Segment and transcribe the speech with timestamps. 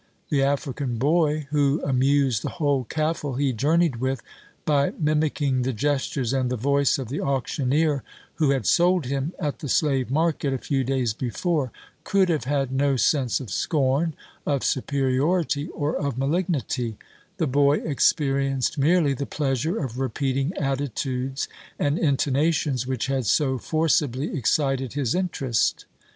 [0.29, 4.23] The African boy, who amused the whole kafle he journeyed with,
[4.65, 8.01] by mimicking the gestures and the voice of the auctioneer
[8.37, 11.71] who had sold him at the slave market a few days before,
[12.03, 16.97] could have had no sense of scorn, of superiority, or of malignity;
[17.37, 21.47] the boy experienced merely the pleasure of repeating attitudes
[21.77, 25.85] and intonations which had so forcibly excited his interest.